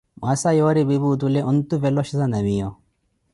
[0.19, 2.69] Mwaasa yoori piipi otule ontuvela oxheza na miyo.